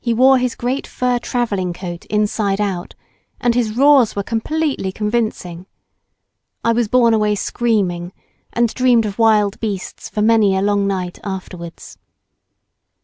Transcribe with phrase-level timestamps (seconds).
[0.00, 2.96] He wore his great fur travelling coat inside out,
[3.40, 5.66] and his roars were completely convincing.
[6.64, 8.12] I was borne away screaming,
[8.52, 11.98] and dreamed of wild beasts for many a long night afterwards.